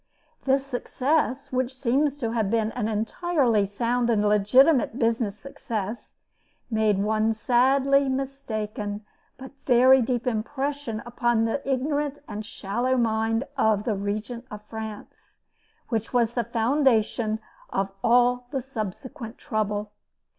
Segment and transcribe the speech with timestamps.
[0.45, 6.15] This success, which seems to have been an entirely sound and legitimate business success,
[6.71, 9.05] made one sadly mistaken
[9.37, 15.41] but very deep impression upon the ignorant and shallow mind of the Regent of France,
[15.89, 17.37] which was the foundation
[17.69, 19.91] of all the subsequent trouble.